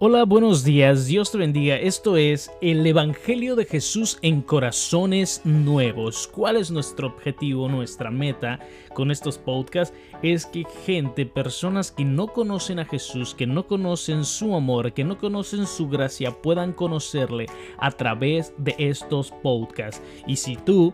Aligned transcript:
Hola, 0.00 0.24
buenos 0.24 0.64
días, 0.64 1.06
Dios 1.06 1.30
te 1.30 1.38
bendiga. 1.38 1.76
Esto 1.76 2.16
es 2.16 2.50
el 2.60 2.84
Evangelio 2.84 3.54
de 3.54 3.64
Jesús 3.64 4.18
en 4.22 4.42
corazones 4.42 5.40
nuevos. 5.44 6.26
¿Cuál 6.26 6.56
es 6.56 6.72
nuestro 6.72 7.06
objetivo, 7.06 7.68
nuestra 7.68 8.10
meta 8.10 8.58
con 8.92 9.12
estos 9.12 9.38
podcasts? 9.38 9.96
Es 10.20 10.46
que 10.46 10.64
gente, 10.84 11.26
personas 11.26 11.92
que 11.92 12.04
no 12.04 12.26
conocen 12.26 12.80
a 12.80 12.84
Jesús, 12.84 13.36
que 13.36 13.46
no 13.46 13.68
conocen 13.68 14.24
su 14.24 14.56
amor, 14.56 14.92
que 14.92 15.04
no 15.04 15.16
conocen 15.16 15.64
su 15.64 15.88
gracia, 15.88 16.32
puedan 16.42 16.72
conocerle 16.72 17.46
a 17.78 17.92
través 17.92 18.52
de 18.58 18.74
estos 18.78 19.30
podcasts. 19.30 20.02
Y 20.26 20.34
si 20.34 20.56
tú 20.56 20.92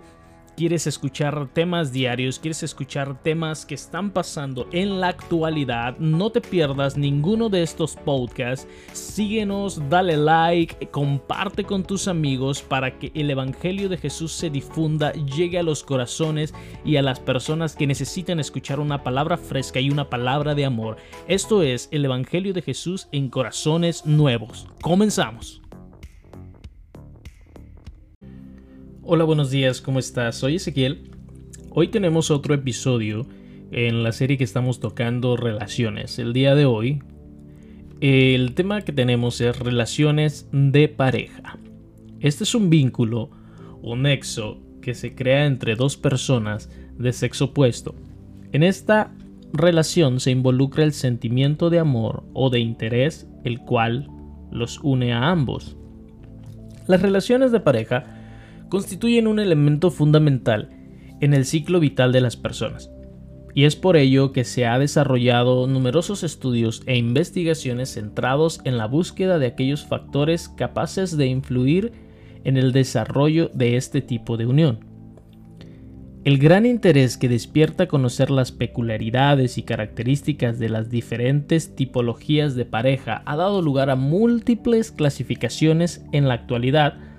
quieres 0.61 0.87
escuchar 0.87 1.49
temas 1.55 1.91
diarios, 1.91 2.39
quieres 2.39 2.63
escuchar 2.63 3.23
temas 3.23 3.65
que 3.65 3.75
están 3.75 4.11
pasando 4.11 4.69
en 4.73 5.01
la 5.01 5.09
actualidad, 5.09 5.97
no 5.97 6.29
te 6.29 6.43
pierdas 6.43 6.99
ninguno 6.99 7.49
de 7.49 7.63
estos 7.63 7.97
podcasts. 7.97 8.69
Síguenos, 8.93 9.81
dale 9.89 10.19
like, 10.19 10.91
comparte 10.91 11.65
con 11.65 11.83
tus 11.83 12.09
amigos 12.09 12.61
para 12.61 12.99
que 12.99 13.11
el 13.15 13.31
Evangelio 13.31 13.89
de 13.89 13.97
Jesús 13.97 14.33
se 14.33 14.51
difunda, 14.51 15.13
llegue 15.13 15.59
a 15.59 15.63
los 15.63 15.83
corazones 15.83 16.53
y 16.85 16.97
a 16.97 17.03
las 17.03 17.21
personas 17.21 17.75
que 17.75 17.87
necesitan 17.87 18.39
escuchar 18.39 18.81
una 18.81 19.03
palabra 19.03 19.39
fresca 19.39 19.81
y 19.81 19.89
una 19.89 20.11
palabra 20.11 20.55
de 20.55 20.67
amor. 20.67 20.99
Esto 21.27 21.63
es 21.63 21.89
el 21.91 22.05
Evangelio 22.05 22.53
de 22.53 22.61
Jesús 22.61 23.09
en 23.13 23.31
corazones 23.31 24.05
nuevos. 24.05 24.67
Comenzamos. 24.83 25.63
Hola, 29.13 29.25
buenos 29.25 29.51
días, 29.51 29.81
¿cómo 29.81 29.99
estás? 29.99 30.37
Soy 30.37 30.55
Ezequiel. 30.55 31.11
Hoy 31.71 31.89
tenemos 31.89 32.31
otro 32.31 32.55
episodio 32.55 33.27
en 33.73 34.05
la 34.05 34.13
serie 34.13 34.39
que 34.39 34.45
estamos 34.45 34.79
tocando 34.79 35.37
relaciones. 35.37 36.21
El 36.21 36.33
día 36.33 36.55
de 36.55 36.65
hoy, 36.65 37.03
el 38.01 38.55
tema 38.55 38.83
que 38.83 38.93
tenemos 38.93 39.41
es 39.41 39.59
relaciones 39.59 40.49
de 40.53 40.87
pareja. 40.87 41.59
Este 42.21 42.45
es 42.45 42.55
un 42.55 42.71
vínculo 42.71 43.31
un 43.83 44.03
nexo 44.03 44.61
que 44.81 44.95
se 44.95 45.17
crea 45.17 45.45
entre 45.45 45.75
dos 45.75 45.97
personas 45.97 46.71
de 46.97 47.13
sexo 47.13 47.47
opuesto. 47.47 47.97
En 48.53 48.63
esta 48.63 49.13
relación 49.53 50.21
se 50.21 50.31
involucra 50.31 50.85
el 50.85 50.93
sentimiento 50.93 51.69
de 51.69 51.81
amor 51.81 52.23
o 52.33 52.49
de 52.49 52.61
interés, 52.61 53.27
el 53.43 53.59
cual 53.59 54.09
los 54.53 54.79
une 54.85 55.13
a 55.13 55.31
ambos. 55.31 55.77
Las 56.87 57.03
relaciones 57.03 57.51
de 57.51 57.59
pareja 57.59 58.20
constituyen 58.71 59.27
un 59.27 59.39
elemento 59.39 59.91
fundamental 59.91 60.71
en 61.21 61.35
el 61.35 61.45
ciclo 61.45 61.81
vital 61.81 62.13
de 62.13 62.23
las 62.23 62.37
personas. 62.37 62.91
Y 63.55 63.65
es 63.65 63.77
por 63.77 63.97
ello 63.97 64.33
que 64.33 64.45
se 64.45 64.65
ha 64.65 64.79
desarrollado 64.79 65.67
numerosos 65.67 66.23
estudios 66.23 66.83
e 66.87 66.97
investigaciones 66.97 67.93
centrados 67.93 68.61
en 68.65 68.79
la 68.79 68.87
búsqueda 68.87 69.39
de 69.39 69.49
aquellos 69.49 69.85
factores 69.85 70.49
capaces 70.49 71.17
de 71.17 71.27
influir 71.27 71.93
en 72.45 72.57
el 72.57 72.73
desarrollo 72.73 73.51
de 73.53 73.77
este 73.77 74.01
tipo 74.01 74.37
de 74.37 74.47
unión. 74.47 74.87
El 76.23 76.39
gran 76.39 76.67
interés 76.67 77.17
que 77.17 77.31
despierta 77.31 77.89
conocer 77.89 78.31
las 78.31 78.53
peculiaridades 78.53 79.57
y 79.57 79.63
características 79.63 80.59
de 80.59 80.69
las 80.69 80.91
diferentes 80.91 81.75
tipologías 81.75 82.55
de 82.55 82.67
pareja 82.67 83.23
ha 83.25 83.37
dado 83.37 83.63
lugar 83.63 83.91
a 83.91 83.97
múltiples 83.97 84.93
clasificaciones 84.93 86.05
en 86.13 86.29
la 86.29 86.35
actualidad 86.35 87.10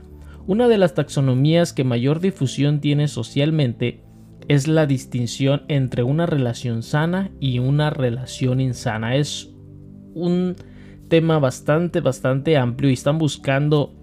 una 0.47 0.67
de 0.67 0.77
las 0.77 0.93
taxonomías 0.93 1.73
que 1.73 1.83
mayor 1.83 2.19
difusión 2.19 2.79
tiene 2.79 3.07
socialmente 3.07 4.03
es 4.47 4.67
la 4.67 4.85
distinción 4.85 5.63
entre 5.67 6.03
una 6.03 6.25
relación 6.25 6.83
sana 6.83 7.31
y 7.39 7.59
una 7.59 7.89
relación 7.89 8.59
insana. 8.59 9.15
Es 9.15 9.49
un 10.13 10.55
tema 11.07 11.39
bastante, 11.39 11.99
bastante 12.01 12.57
amplio 12.57 12.89
y 12.89 12.93
están 12.93 13.17
buscando 13.17 13.93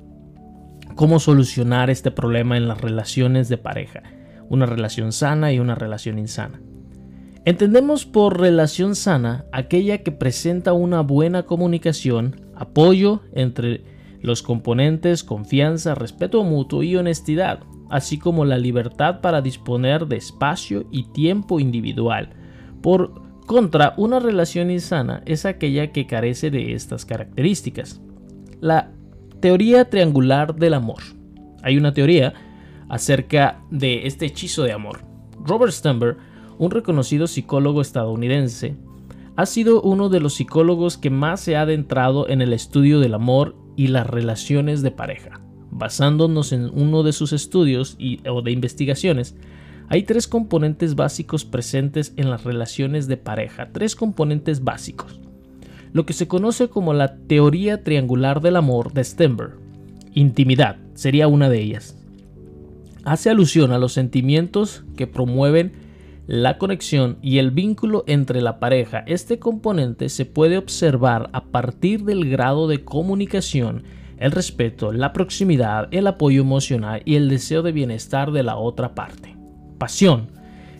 cómo 0.94 1.20
solucionar 1.20 1.90
este 1.90 2.10
problema 2.10 2.56
en 2.56 2.68
las 2.68 2.80
relaciones 2.80 3.48
de 3.48 3.58
pareja. 3.58 4.02
Una 4.48 4.66
relación 4.66 5.12
sana 5.12 5.52
y 5.52 5.58
una 5.58 5.74
relación 5.74 6.18
insana. 6.18 6.60
Entendemos 7.44 8.04
por 8.04 8.40
relación 8.40 8.94
sana 8.94 9.46
aquella 9.52 9.98
que 9.98 10.12
presenta 10.12 10.72
una 10.72 11.00
buena 11.00 11.44
comunicación, 11.44 12.40
apoyo 12.54 13.22
entre 13.32 13.82
los 14.20 14.42
componentes 14.42 15.24
confianza, 15.24 15.94
respeto 15.94 16.42
mutuo 16.44 16.82
y 16.82 16.96
honestidad, 16.96 17.60
así 17.90 18.18
como 18.18 18.44
la 18.44 18.58
libertad 18.58 19.20
para 19.20 19.40
disponer 19.40 20.06
de 20.06 20.16
espacio 20.16 20.86
y 20.90 21.04
tiempo 21.04 21.60
individual. 21.60 22.30
Por 22.82 23.22
contra, 23.46 23.94
una 23.96 24.18
relación 24.18 24.70
insana 24.70 25.22
es 25.24 25.46
aquella 25.46 25.92
que 25.92 26.06
carece 26.06 26.50
de 26.50 26.74
estas 26.74 27.04
características. 27.04 28.00
La 28.60 28.92
teoría 29.40 29.88
triangular 29.88 30.54
del 30.54 30.74
amor. 30.74 31.02
Hay 31.62 31.76
una 31.76 31.92
teoría 31.92 32.34
acerca 32.88 33.62
de 33.70 34.06
este 34.06 34.26
hechizo 34.26 34.64
de 34.64 34.72
amor. 34.72 35.00
Robert 35.44 35.72
Stumber, 35.72 36.16
un 36.58 36.70
reconocido 36.70 37.26
psicólogo 37.26 37.80
estadounidense, 37.80 38.76
ha 39.36 39.46
sido 39.46 39.80
uno 39.82 40.08
de 40.08 40.18
los 40.18 40.34
psicólogos 40.34 40.98
que 40.98 41.10
más 41.10 41.40
se 41.40 41.56
ha 41.56 41.62
adentrado 41.62 42.28
en 42.28 42.42
el 42.42 42.52
estudio 42.52 42.98
del 42.98 43.14
amor 43.14 43.54
y 43.78 43.86
las 43.86 44.08
relaciones 44.08 44.82
de 44.82 44.90
pareja. 44.90 45.40
Basándonos 45.70 46.52
en 46.52 46.68
uno 46.74 47.04
de 47.04 47.12
sus 47.12 47.32
estudios 47.32 47.94
y, 47.96 48.18
o 48.28 48.42
de 48.42 48.50
investigaciones, 48.50 49.36
hay 49.88 50.02
tres 50.02 50.26
componentes 50.26 50.96
básicos 50.96 51.44
presentes 51.44 52.12
en 52.16 52.28
las 52.28 52.42
relaciones 52.42 53.06
de 53.06 53.16
pareja, 53.16 53.70
tres 53.72 53.94
componentes 53.94 54.64
básicos. 54.64 55.20
Lo 55.92 56.06
que 56.06 56.12
se 56.12 56.26
conoce 56.26 56.68
como 56.68 56.92
la 56.92 57.18
teoría 57.18 57.84
triangular 57.84 58.40
del 58.40 58.56
amor 58.56 58.92
de 58.92 59.04
Stenberg. 59.04 59.60
Intimidad 60.12 60.78
sería 60.94 61.28
una 61.28 61.48
de 61.48 61.62
ellas. 61.62 61.96
Hace 63.04 63.30
alusión 63.30 63.70
a 63.70 63.78
los 63.78 63.92
sentimientos 63.92 64.84
que 64.96 65.06
promueven 65.06 65.70
la 66.28 66.58
conexión 66.58 67.16
y 67.22 67.38
el 67.38 67.50
vínculo 67.50 68.04
entre 68.06 68.42
la 68.42 68.60
pareja. 68.60 69.02
Este 69.06 69.38
componente 69.38 70.10
se 70.10 70.26
puede 70.26 70.58
observar 70.58 71.30
a 71.32 71.46
partir 71.46 72.04
del 72.04 72.28
grado 72.28 72.68
de 72.68 72.84
comunicación, 72.84 73.84
el 74.18 74.32
respeto, 74.32 74.92
la 74.92 75.14
proximidad, 75.14 75.88
el 75.90 76.06
apoyo 76.06 76.42
emocional 76.42 77.00
y 77.06 77.14
el 77.14 77.30
deseo 77.30 77.62
de 77.62 77.72
bienestar 77.72 78.30
de 78.30 78.42
la 78.42 78.56
otra 78.56 78.94
parte. 78.94 79.38
Pasión, 79.78 80.28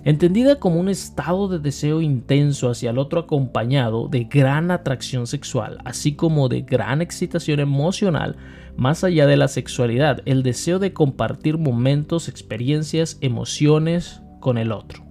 entendida 0.04 0.56
como 0.56 0.80
un 0.80 0.90
estado 0.90 1.48
de 1.48 1.60
deseo 1.60 2.02
intenso 2.02 2.68
hacia 2.68 2.90
el 2.90 2.98
otro 2.98 3.20
acompañado 3.20 4.08
de 4.08 4.24
gran 4.24 4.70
atracción 4.70 5.26
sexual, 5.26 5.78
así 5.86 6.12
como 6.12 6.50
de 6.50 6.60
gran 6.60 7.00
excitación 7.00 7.60
emocional, 7.60 8.36
más 8.76 9.02
allá 9.02 9.26
de 9.26 9.38
la 9.38 9.48
sexualidad, 9.48 10.20
el 10.26 10.42
deseo 10.42 10.78
de 10.78 10.92
compartir 10.92 11.56
momentos, 11.56 12.28
experiencias, 12.28 13.16
emociones 13.22 14.20
con 14.40 14.58
el 14.58 14.72
otro. 14.72 15.07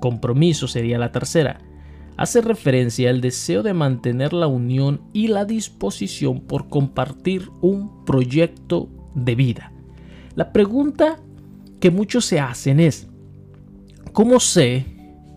Compromiso 0.00 0.66
sería 0.66 0.98
la 0.98 1.12
tercera. 1.12 1.60
Hace 2.16 2.40
referencia 2.40 3.10
al 3.10 3.20
deseo 3.20 3.62
de 3.62 3.72
mantener 3.72 4.32
la 4.32 4.46
unión 4.46 5.02
y 5.12 5.28
la 5.28 5.44
disposición 5.44 6.40
por 6.40 6.68
compartir 6.68 7.48
un 7.60 8.04
proyecto 8.04 8.88
de 9.14 9.34
vida. 9.34 9.72
La 10.34 10.52
pregunta 10.52 11.18
que 11.80 11.90
muchos 11.90 12.24
se 12.24 12.40
hacen 12.40 12.80
es, 12.80 13.08
¿cómo 14.12 14.40
sé 14.40 14.86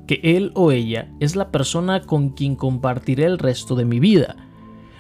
que 0.07 0.19
él 0.23 0.51
o 0.55 0.71
ella 0.71 1.09
es 1.19 1.35
la 1.35 1.51
persona 1.51 2.01
con 2.01 2.29
quien 2.29 2.55
compartiré 2.55 3.25
el 3.25 3.39
resto 3.39 3.75
de 3.75 3.85
mi 3.85 3.99
vida? 3.99 4.35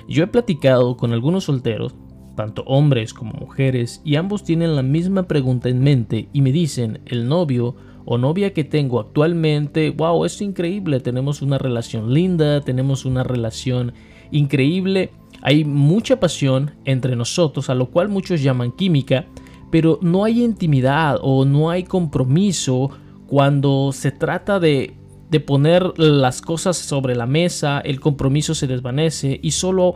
Yo 0.07 0.23
he 0.23 0.27
platicado 0.27 0.97
con 0.97 1.13
algunos 1.13 1.45
solteros, 1.45 1.95
tanto 2.35 2.63
hombres 2.63 3.13
como 3.13 3.33
mujeres, 3.33 4.01
y 4.03 4.15
ambos 4.15 4.43
tienen 4.43 4.75
la 4.75 4.83
misma 4.83 5.23
pregunta 5.23 5.69
en 5.69 5.81
mente 5.81 6.29
y 6.33 6.41
me 6.41 6.51
dicen, 6.51 7.01
el 7.05 7.27
novio 7.27 7.75
o 8.05 8.17
novia 8.17 8.53
que 8.53 8.63
tengo 8.63 8.99
actualmente, 8.99 9.89
wow, 9.91 10.25
es 10.25 10.41
increíble, 10.41 10.99
tenemos 10.99 11.41
una 11.41 11.57
relación 11.57 12.13
linda, 12.13 12.61
tenemos 12.61 13.05
una 13.05 13.23
relación 13.23 13.93
increíble, 14.31 15.11
hay 15.41 15.65
mucha 15.65 16.19
pasión 16.19 16.71
entre 16.85 17.15
nosotros, 17.15 17.69
a 17.69 17.75
lo 17.75 17.87
cual 17.87 18.09
muchos 18.09 18.41
llaman 18.41 18.71
química, 18.71 19.25
pero 19.71 19.99
no 20.01 20.23
hay 20.23 20.43
intimidad 20.43 21.17
o 21.21 21.45
no 21.45 21.69
hay 21.69 21.83
compromiso 21.83 22.91
cuando 23.27 23.91
se 23.91 24.11
trata 24.11 24.59
de, 24.59 24.93
de 25.29 25.39
poner 25.39 25.97
las 25.97 26.41
cosas 26.41 26.77
sobre 26.77 27.15
la 27.15 27.25
mesa, 27.25 27.79
el 27.79 27.99
compromiso 27.99 28.53
se 28.53 28.67
desvanece 28.67 29.39
y 29.41 29.51
solo... 29.51 29.95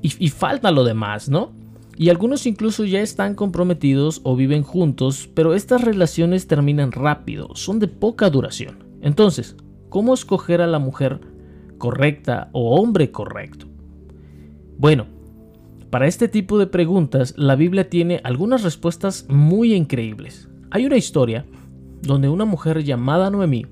y, 0.00 0.12
y 0.18 0.28
falta 0.30 0.70
lo 0.70 0.82
demás, 0.84 1.28
¿no? 1.28 1.52
Y 1.96 2.08
algunos 2.08 2.46
incluso 2.46 2.84
ya 2.84 3.00
están 3.00 3.34
comprometidos 3.34 4.20
o 4.24 4.34
viven 4.34 4.62
juntos, 4.62 5.28
pero 5.34 5.54
estas 5.54 5.82
relaciones 5.82 6.46
terminan 6.46 6.92
rápido, 6.92 7.50
son 7.54 7.78
de 7.78 7.88
poca 7.88 8.30
duración. 8.30 8.84
Entonces, 9.02 9.56
¿cómo 9.88 10.14
escoger 10.14 10.62
a 10.62 10.66
la 10.66 10.78
mujer 10.78 11.20
correcta 11.78 12.48
o 12.52 12.76
hombre 12.80 13.10
correcto? 13.10 13.66
Bueno, 14.78 15.06
para 15.90 16.06
este 16.06 16.28
tipo 16.28 16.58
de 16.58 16.66
preguntas, 16.66 17.34
la 17.36 17.54
Biblia 17.54 17.90
tiene 17.90 18.20
algunas 18.24 18.62
respuestas 18.62 19.26
muy 19.28 19.74
increíbles. 19.74 20.48
Hay 20.70 20.86
una 20.86 20.96
historia 20.96 21.44
donde 22.00 22.30
una 22.30 22.46
mujer 22.46 22.82
llamada 22.82 23.30
Noemí, 23.30 23.66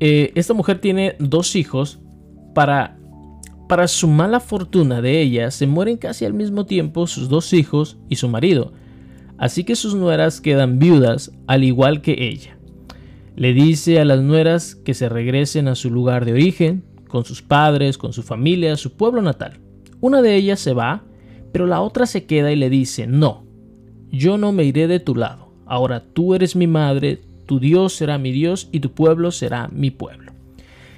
eh, 0.00 0.32
esta 0.34 0.54
mujer 0.54 0.80
tiene 0.80 1.16
dos 1.18 1.56
hijos 1.56 2.00
para 2.54 2.98
para 3.74 3.88
su 3.88 4.06
mala 4.06 4.38
fortuna 4.38 5.02
de 5.02 5.20
ella, 5.20 5.50
se 5.50 5.66
mueren 5.66 5.96
casi 5.96 6.24
al 6.24 6.32
mismo 6.32 6.64
tiempo 6.64 7.08
sus 7.08 7.28
dos 7.28 7.52
hijos 7.52 7.96
y 8.08 8.14
su 8.14 8.28
marido, 8.28 8.72
así 9.36 9.64
que 9.64 9.74
sus 9.74 9.96
nueras 9.96 10.40
quedan 10.40 10.78
viudas 10.78 11.32
al 11.48 11.64
igual 11.64 12.00
que 12.00 12.28
ella. 12.28 12.56
Le 13.34 13.52
dice 13.52 13.98
a 13.98 14.04
las 14.04 14.22
nueras 14.22 14.76
que 14.76 14.94
se 14.94 15.08
regresen 15.08 15.66
a 15.66 15.74
su 15.74 15.90
lugar 15.90 16.24
de 16.24 16.34
origen, 16.34 16.84
con 17.08 17.24
sus 17.24 17.42
padres, 17.42 17.98
con 17.98 18.12
su 18.12 18.22
familia, 18.22 18.76
su 18.76 18.92
pueblo 18.92 19.22
natal. 19.22 19.58
Una 20.00 20.22
de 20.22 20.36
ellas 20.36 20.60
se 20.60 20.72
va, 20.72 21.02
pero 21.50 21.66
la 21.66 21.80
otra 21.80 22.06
se 22.06 22.26
queda 22.26 22.52
y 22.52 22.56
le 22.56 22.70
dice, 22.70 23.08
no, 23.08 23.44
yo 24.12 24.38
no 24.38 24.52
me 24.52 24.62
iré 24.62 24.86
de 24.86 25.00
tu 25.00 25.16
lado, 25.16 25.52
ahora 25.66 26.04
tú 26.12 26.36
eres 26.36 26.54
mi 26.54 26.68
madre, 26.68 27.22
tu 27.44 27.58
Dios 27.58 27.94
será 27.94 28.18
mi 28.18 28.30
Dios 28.30 28.68
y 28.70 28.78
tu 28.78 28.92
pueblo 28.92 29.32
será 29.32 29.66
mi 29.72 29.90
pueblo. 29.90 30.30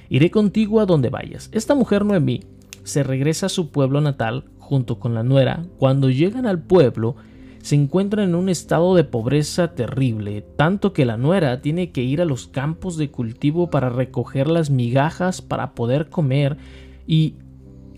Iré 0.09 0.29
contigo 0.29 0.79
a 0.79 0.85
donde 0.85 1.09
vayas. 1.09 1.49
Esta 1.51 1.73
mujer 1.73 2.05
Noemí 2.05 2.41
se 2.87 3.03
regresa 3.03 3.47
a 3.47 3.49
su 3.49 3.69
pueblo 3.69 3.99
natal 3.99 4.45
junto 4.59 4.97
con 4.97 5.13
la 5.13 5.21
nuera. 5.21 5.65
Cuando 5.77 6.09
llegan 6.09 6.45
al 6.45 6.61
pueblo, 6.61 7.17
se 7.61 7.75
encuentran 7.75 8.29
en 8.29 8.35
un 8.35 8.47
estado 8.47 8.95
de 8.95 9.03
pobreza 9.03 9.75
terrible, 9.75 10.41
tanto 10.55 10.93
que 10.93 11.05
la 11.05 11.17
nuera 11.17 11.61
tiene 11.61 11.91
que 11.91 12.01
ir 12.01 12.21
a 12.21 12.25
los 12.25 12.47
campos 12.47 12.95
de 12.95 13.11
cultivo 13.11 13.69
para 13.69 13.89
recoger 13.89 14.47
las 14.47 14.69
migajas 14.69 15.41
para 15.41 15.71
poder 15.73 16.09
comer 16.09 16.57
y 17.05 17.35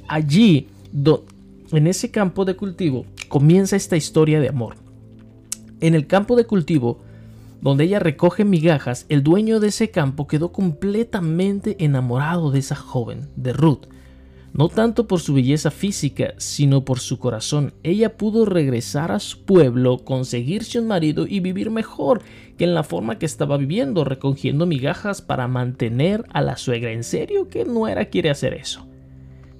allí, 0.08 0.68
en 1.72 1.86
ese 1.86 2.10
campo 2.10 2.46
de 2.46 2.56
cultivo, 2.56 3.06
comienza 3.28 3.76
esta 3.76 3.96
historia 3.96 4.40
de 4.40 4.50
amor. 4.50 4.76
En 5.82 5.94
el 5.94 6.08
campo 6.08 6.36
de 6.36 6.46
cultivo, 6.46 7.00
donde 7.62 7.84
ella 7.84 8.00
recoge 8.00 8.44
migajas, 8.44 9.06
el 9.08 9.22
dueño 9.22 9.60
de 9.60 9.68
ese 9.68 9.92
campo 9.92 10.26
quedó 10.26 10.52
completamente 10.52 11.84
enamorado 11.84 12.50
de 12.50 12.58
esa 12.58 12.76
joven, 12.76 13.28
de 13.36 13.54
Ruth 13.54 13.86
no 14.54 14.68
tanto 14.70 15.08
por 15.08 15.20
su 15.20 15.34
belleza 15.34 15.72
física, 15.72 16.34
sino 16.38 16.84
por 16.84 17.00
su 17.00 17.20
corazón. 17.20 17.74
Ella 17.84 18.18
pudo 18.18 18.46
regresar 18.46 19.12
a 19.12 19.20
su 19.20 19.44
pueblo, 19.46 20.00
conseguirse 20.00 20.80
un 20.80 20.88
marido 20.88 21.26
y 21.28 21.40
vivir 21.40 21.72
mejor 21.72 22.22
que 22.58 22.64
en 22.66 22.74
la 22.74 22.84
forma 22.84 23.20
que 23.20 23.26
estaba 23.26 23.58
viviendo, 23.58 24.04
recogiendo 24.04 24.66
migajas 24.66 25.22
para 25.22 25.48
mantener 25.48 26.26
a 26.34 26.42
la 26.42 26.58
suegra. 26.58 26.92
¿En 26.92 27.04
serio 27.04 27.48
que 27.48 27.66
Nuera 27.66 28.06
quiere 28.06 28.30
hacer 28.30 28.54
eso? 28.54 28.88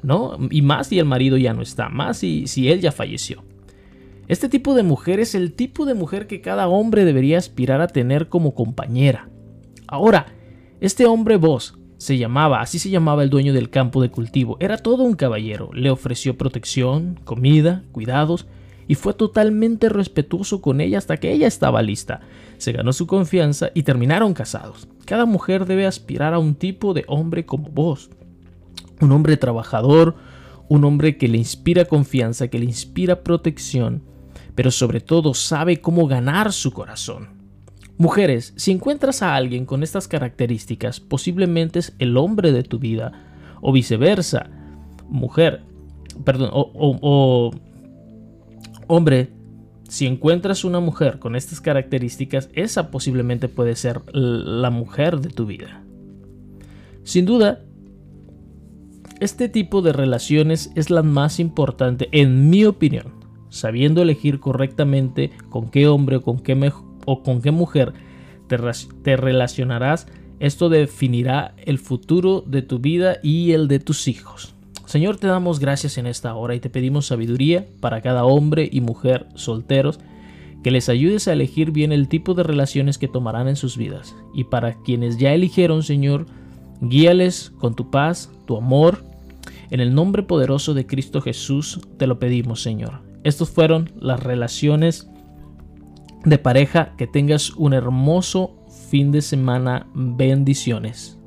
¿No? 0.02 0.38
Y 0.50 0.62
más 0.62 0.88
si 0.88 1.00
el 1.00 1.06
marido 1.06 1.38
ya 1.38 1.54
no 1.54 1.62
está, 1.62 1.90
más 1.90 2.18
si, 2.18 2.48
si 2.48 2.70
él 2.70 2.82
ya 2.82 2.92
falleció. 2.92 3.44
Este 4.28 4.48
tipo 4.48 4.76
de 4.76 4.84
mujer 4.84 5.20
es 5.20 5.34
el 5.34 5.54
tipo 5.54 5.86
de 5.86 5.96
mujer 5.96 6.28
que 6.28 6.42
cada 6.42 6.68
hombre 6.68 7.04
debería 7.04 7.40
aspirar 7.40 7.82
a 7.82 7.88
tener 7.88 8.30
como 8.30 8.54
compañera. 8.54 9.30
Ahora, 9.88 10.28
este 10.82 11.08
hombre 11.08 11.38
vos 11.38 11.79
se 12.00 12.18
llamaba, 12.18 12.62
así 12.62 12.80
se 12.80 12.90
llamaba 12.90 13.24
el 13.24 13.30
dueño 13.30 13.52
del 13.52 13.70
campo 13.70 14.02
de 14.02 14.10
cultivo. 14.10 14.56
Era 14.62 14.78
todo 14.78 15.04
un 15.04 15.16
caballero. 15.16 15.70
Le 15.74 15.92
ofreció 15.92 16.38
protección, 16.38 17.20
comida, 17.26 17.84
cuidados 17.92 18.48
y 18.88 18.96
fue 18.96 19.14
totalmente 19.14 19.90
respetuoso 19.90 20.62
con 20.62 20.80
ella 20.80 20.98
hasta 20.98 21.18
que 21.18 21.34
ella 21.34 21.46
estaba 21.46 21.82
lista. 21.82 22.22
Se 22.58 22.72
ganó 22.72 22.94
su 22.94 23.06
confianza 23.06 23.72
y 23.74 23.84
terminaron 23.84 24.34
casados. 24.34 24.88
Cada 25.04 25.26
mujer 25.26 25.66
debe 25.66 25.86
aspirar 25.86 26.34
a 26.34 26.40
un 26.40 26.56
tipo 26.56 26.94
de 26.94 27.04
hombre 27.08 27.46
como 27.46 27.68
vos. 27.70 28.10
Un 29.02 29.12
hombre 29.12 29.36
trabajador, 29.36 30.16
un 30.70 30.86
hombre 30.86 31.18
que 31.18 31.28
le 31.28 31.38
inspira 31.38 31.84
confianza, 31.84 32.48
que 32.48 32.60
le 32.60 32.66
inspira 32.66 33.24
protección, 33.24 34.04
pero 34.56 34.72
sobre 34.72 35.02
todo 35.02 35.34
sabe 35.34 35.82
cómo 35.82 36.08
ganar 36.08 36.54
su 36.54 36.72
corazón. 36.72 37.39
Mujeres, 38.00 38.54
si 38.56 38.72
encuentras 38.72 39.22
a 39.22 39.36
alguien 39.36 39.66
con 39.66 39.84
estas 39.84 40.08
características, 40.08 41.02
posiblemente 41.02 41.80
es 41.80 41.94
el 42.00 42.16
hombre 42.16 42.54
de 42.54 42.64
tu 42.64 42.80
vida, 42.80 43.12
o 43.60 43.74
viceversa. 43.74 44.50
Mujer, 45.10 45.64
perdón, 46.24 46.50
o, 46.54 47.52
hombre, 48.88 49.34
si 49.90 50.06
encuentras 50.06 50.64
una 50.64 50.80
mujer 50.80 51.20
con 51.20 51.36
estas 51.36 51.60
características, 51.60 52.50
esa 52.54 52.90
posiblemente 52.90 53.50
puede 53.50 53.76
ser 53.76 54.02
la 54.14 54.70
mujer 54.70 55.20
de 55.20 55.32
tu 55.32 55.46
vida. 55.46 55.84
Sin 57.04 57.26
duda, 57.26 57.66
este 59.20 59.50
tipo 59.50 59.82
de 59.82 59.92
relaciones 59.92 60.72
es 60.76 60.90
la 60.90 61.04
más 61.04 61.38
importante, 61.38 62.08
en 62.14 62.50
mi 62.50 62.64
opinión, 62.64 63.16
sabiendo 63.50 64.02
elegir 64.02 64.40
correctamente 64.40 65.32
con 65.50 65.70
qué 65.70 65.90
hombre 65.90 66.16
o 66.16 66.22
con 66.22 66.40
qué, 66.40 66.56
o 67.10 67.24
con 67.24 67.42
qué 67.42 67.50
mujer 67.50 67.94
te, 68.48 69.16
relacionarás, 69.18 70.06
esto 70.40 70.70
definirá 70.70 71.56
el 71.66 71.80
futuro 71.80 72.44
de 72.46 72.62
tu 72.62 72.78
vida 72.78 73.18
y 73.24 73.54
el 73.54 73.68
de 73.68 73.80
tus 73.80 74.08
hijos. 74.08 74.54
Señor, 74.86 75.18
te 75.18 75.26
damos 75.26 75.60
gracias 75.60 75.98
en 75.98 76.06
esta 76.06 76.36
hora 76.36 76.54
y 76.54 76.60
te 76.60 76.70
pedimos 76.70 77.08
sabiduría 77.08 77.66
para 77.80 78.02
cada 78.02 78.26
hombre 78.26 78.70
y 78.72 78.82
mujer 78.82 79.26
solteros, 79.34 80.00
que 80.64 80.70
les 80.70 80.88
ayudes 80.88 81.28
a 81.28 81.34
elegir 81.34 81.72
bien 81.72 81.92
el 81.92 82.08
tipo 82.10 82.36
de 82.36 82.44
relaciones 82.44 83.00
que 83.00 83.08
tomarán 83.08 83.48
en 83.48 83.56
sus 83.56 83.76
vidas. 83.76 84.16
Y 84.36 84.44
para 84.44 84.76
quienes 84.84 85.18
ya 85.18 85.34
eligieron, 85.34 85.82
Señor, 85.82 86.28
guíales 86.80 87.52
con 87.58 87.76
tu 87.76 87.90
paz, 87.90 88.30
tu 88.46 88.56
amor. 88.56 89.04
En 89.72 89.80
el 89.80 89.96
nombre 89.96 90.22
poderoso 90.22 90.76
de 90.76 90.86
Cristo 90.86 91.22
Jesús 91.22 91.80
te 91.98 92.06
lo 92.06 92.20
pedimos, 92.20 92.62
Señor. 92.62 93.00
Estos 93.24 93.50
fueron 93.50 93.92
las 94.00 94.22
relaciones 94.22 95.10
de 96.26 96.38
pareja, 96.38 96.94
que 96.98 97.08
tengas 97.08 97.52
un 97.52 97.74
hermoso 97.74 98.56
fin 98.90 99.12
de 99.12 99.22
semana. 99.22 99.88
Bendiciones. 99.94 101.19